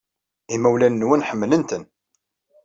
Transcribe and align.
Imawlan-nwen 0.55 1.25
ḥemmlen-ten. 1.29 1.83